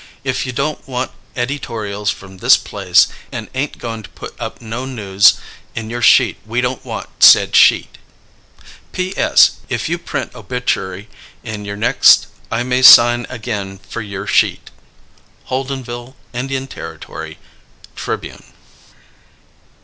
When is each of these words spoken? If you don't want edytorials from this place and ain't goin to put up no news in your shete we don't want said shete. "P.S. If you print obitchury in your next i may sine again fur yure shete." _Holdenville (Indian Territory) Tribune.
If 0.23 0.47
you 0.47 0.51
don't 0.51 0.87
want 0.87 1.11
edytorials 1.35 2.09
from 2.11 2.37
this 2.37 2.57
place 2.57 3.07
and 3.31 3.49
ain't 3.53 3.77
goin 3.77 4.01
to 4.01 4.09
put 4.09 4.35
up 4.41 4.59
no 4.59 4.83
news 4.83 5.35
in 5.75 5.91
your 5.91 6.01
shete 6.01 6.37
we 6.43 6.59
don't 6.59 6.83
want 6.83 7.07
said 7.21 7.51
shete. 7.53 7.99
"P.S. 8.93 9.57
If 9.69 9.87
you 9.89 9.99
print 9.99 10.33
obitchury 10.33 11.07
in 11.43 11.65
your 11.65 11.77
next 11.77 12.25
i 12.51 12.63
may 12.63 12.81
sine 12.81 13.27
again 13.29 13.77
fur 13.77 14.01
yure 14.01 14.25
shete." 14.25 14.71
_Holdenville 15.49 16.15
(Indian 16.33 16.65
Territory) 16.65 17.37
Tribune. 17.95 18.43